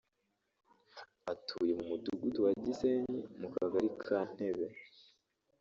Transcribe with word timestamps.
atuye 1.31 1.71
mu 1.77 1.83
Mudugudu 1.89 2.39
wa 2.45 2.51
Gisenyi 2.63 3.19
mu 3.39 3.47
Kagari 3.55 3.89
ka 4.03 4.19
Ntebe 4.33 4.67